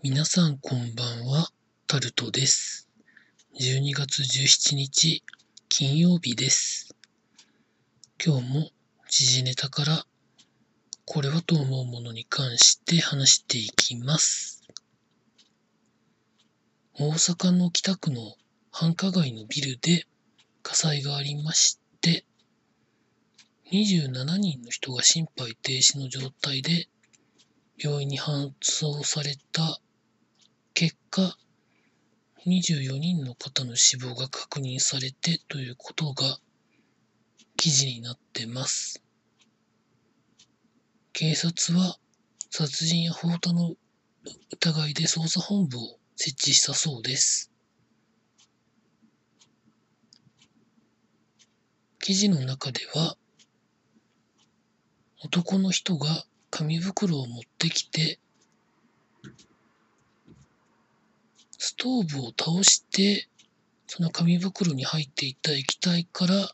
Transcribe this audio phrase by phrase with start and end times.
[0.00, 1.48] 皆さんこんばんは、
[1.88, 2.88] タルトです。
[3.58, 5.24] 12月17日、
[5.68, 6.94] 金曜日です。
[8.24, 8.70] 今日も
[9.10, 10.06] 時事ネタから、
[11.04, 14.62] これはと思うものに関して話していきます。
[16.94, 18.36] 大阪の北区の
[18.70, 20.06] 繁華街のビルで
[20.62, 22.24] 火災がありまして、
[23.72, 26.88] 27人の人が心肺停止の状態で
[27.76, 29.80] 病院に搬送された
[30.74, 31.36] 結果、
[32.46, 36.38] 24人の方の死亡が確認されてということが
[37.56, 39.02] 記事になってます。
[41.12, 41.98] 警察は
[42.50, 43.74] 殺人や放火の
[44.52, 47.50] 疑いで捜査本部を設置したそうです。
[52.00, 53.16] 記事の中では、
[55.22, 58.18] 男の人が紙袋を持ってきて、
[61.68, 63.28] ストーブを倒して、
[63.86, 66.50] その紙袋に入っていた液体から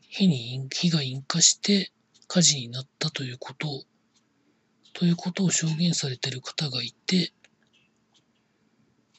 [0.00, 1.92] 火に、火が引火して
[2.26, 3.82] 火事になったということを、
[4.94, 7.34] ということを証言されている方がいて、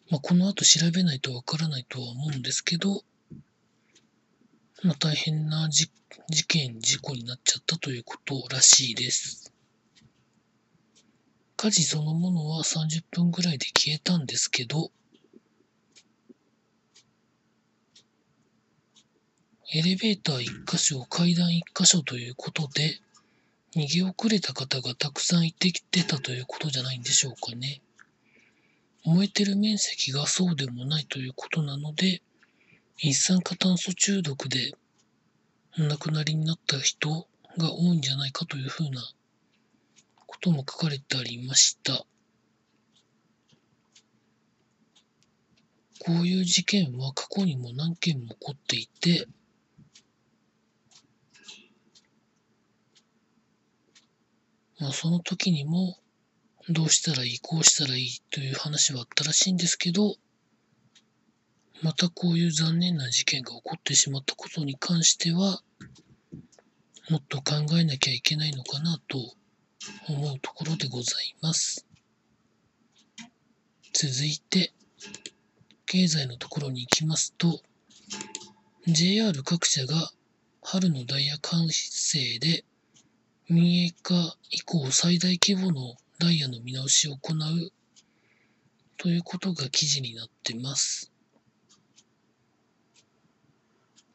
[0.10, 3.04] まあ、この後調べないとわからないとは思うんですけど、
[4.82, 5.92] まあ、大変な事
[6.30, 9.45] 事件、事故になっちゃったということらしいです。
[11.66, 14.92] 火事そのものは30分ぐらいで消えたんですけど、
[19.74, 23.00] エレベーター1箇所、階段1箇所ということで、
[23.76, 27.82] 逃げ遅れた方がたくさんいてきてたということじゃないんでしょうかね。
[29.04, 32.22] 燃えてる面積がそうでもないということなので、
[33.00, 34.74] 一酸化炭素中毒で
[35.80, 37.28] お亡くなりになった人
[37.58, 39.02] が多いんじゃないかというふうな
[40.36, 42.06] ことも書かれてありました。
[46.00, 49.28] こういう事件は過去にも何件も起こっていて、
[54.80, 55.98] まあ、その時にも
[56.70, 60.16] どうしたらいい、こうしたらいいという話はあったらしいんですけど、
[61.82, 65.62] またこういう残念な事件が起こってしまったことに関しては、
[67.10, 69.36] もっと考えなきゃいけないのかなと
[70.08, 71.86] 思うところでございます。
[73.94, 74.74] 続いて、
[75.86, 77.62] 経済のところに行きますと、
[78.88, 80.12] JR 各社が
[80.62, 82.66] 春のダイヤ改正で
[83.50, 87.72] 民営化以降最大規模のダイヤの見直しを行う
[88.98, 91.12] ということが記事になってます。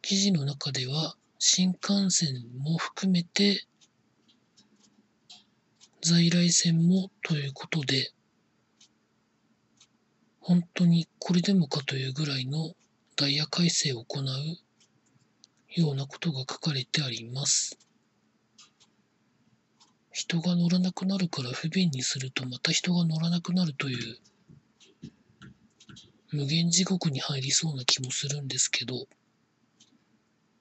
[0.02, 3.64] 記事の中では新幹線も含めて
[6.02, 8.12] 在来線もということで
[10.40, 12.72] 本当にこれでもかというぐらいの
[13.16, 14.24] ダイヤ改正を行う
[15.80, 17.78] ようなことが書かれてあります。
[20.10, 24.18] 人が乗らなくなるから不便にするとまた人が乗らなくなるという
[26.32, 29.06] 無限地獄に入りそうな気もするんですけど、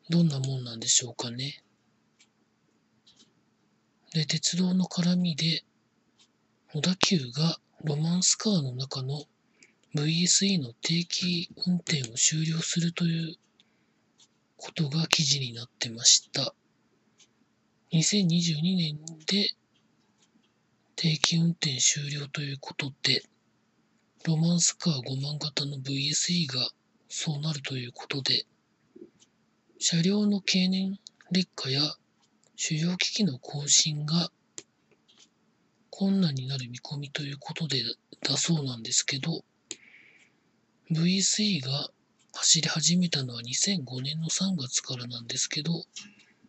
[0.10, 1.64] どんなもんなんでしょうかね。
[4.20, 5.64] で、鉄道の絡みで、
[6.74, 9.24] 小田急がロマンスカーの中の
[9.96, 13.38] VSE の定期運転を終了するという
[14.58, 16.54] ことが記事になってました。
[17.94, 19.52] 2022年で
[20.98, 23.24] 定期運転終了ということで、
[24.26, 26.70] ロマンスカー5万型の VSE が
[27.08, 28.46] そうなるということで、
[29.78, 31.00] 車両の経年
[31.32, 31.82] 劣化や
[32.62, 34.30] 主要機器の更新が
[35.90, 37.82] 困難になる見込みということで
[38.22, 39.46] だそうなんですけど、
[40.92, 41.90] VSE が
[42.34, 45.72] 走り始めたのは2005年の3月からなんですけど、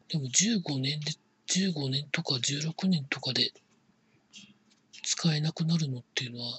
[0.09, 1.13] でも15年で、
[1.47, 3.53] 15年とか16年とかで
[5.05, 6.59] 使えなくなるのっていうのは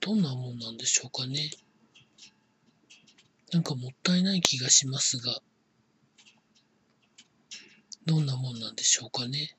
[0.00, 1.48] どんなもんなんでしょうかね。
[3.52, 5.40] なんかもったいない気がしますが、
[8.08, 9.54] どんなもんなんでしょうかね。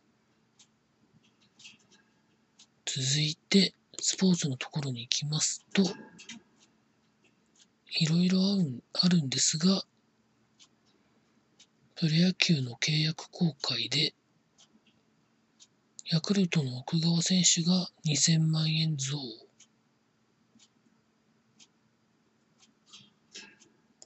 [2.83, 5.83] 続いて、スポーツのところに行きますと、
[7.99, 8.39] いろいろ
[8.93, 9.83] あるんですが、
[11.95, 14.15] プロ野球の契約公開で、
[16.07, 19.19] ヤクルトの奥川選手が2000万円増。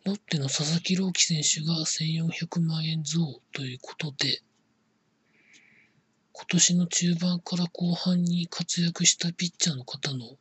[0.05, 4.41] ロッテの佐々木朗希選手が1400万円増ということで、
[6.33, 10.35] 今年の中盤から後半に活躍したピッチャーの方の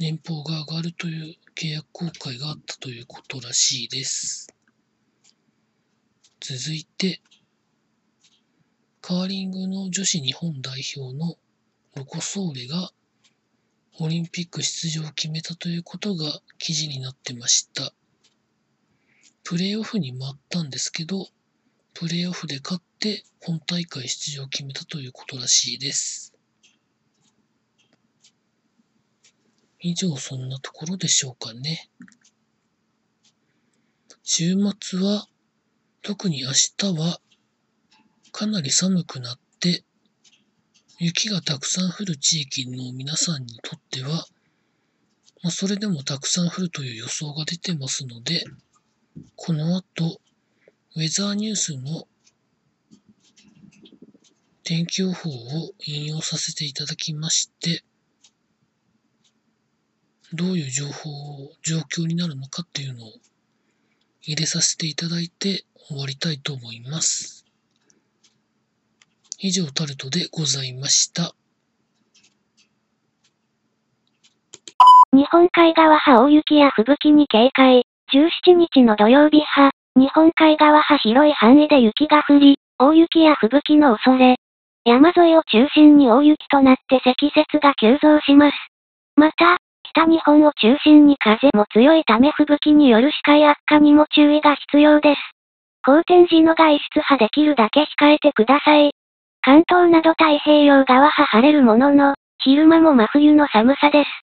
[0.00, 4.48] 年俸が上がるという契約更改があったということらしいです。
[6.40, 7.20] 続いて、
[9.00, 11.36] カーリングの女子日本代表の
[11.94, 12.90] ロコ・ソーレが
[14.00, 17.92] オリンピック出場を決めたということが記事になってました。
[19.44, 21.28] プレーオフに回ったんですけど、
[21.92, 26.34] プレーオフで勝って本大会出場を決めたということらしいです。
[29.78, 31.90] 以上そんなところでしょうかね。
[34.22, 35.28] 週末は、
[36.00, 37.20] 特に明日は、
[38.32, 39.84] かなり寒くなって、
[40.98, 44.26] 雪がたくさん降る地域の皆さんにとっては、
[45.42, 48.44] まあ、それでもたくさん降るという予想が出てますので、
[49.34, 50.20] この後、
[50.96, 52.06] ウェザーニュースの
[54.62, 57.84] 天気予報を引用させていただきまして、
[60.32, 61.10] どういう情報、
[61.62, 63.10] 状況になるのかっていうのを
[64.22, 67.43] 入れさせていただいて終わりたいと思います。
[69.46, 71.34] 以上タルトでございました。
[75.12, 77.84] 日本海側派大雪や吹雪に警戒。
[78.14, 84.36] 17日の土曜日派、日本海側派広い範囲で雪が降り、大雪や吹雪の恐れ。
[84.86, 88.56] 山沿いを中心に大雪となって積雪が急増します。
[89.14, 89.58] また、
[89.92, 95.20] 北日本を中心に風も強いため吹雪による視界悪化にも注意が必要です。
[95.84, 98.94] 好天時の外出派できるだけ控えてください。
[99.44, 104.23] 関東など太平洋側は晴れるものの、昼間も真冬の寒さです。